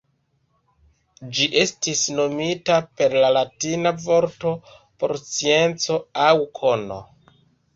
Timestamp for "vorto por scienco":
4.07-6.01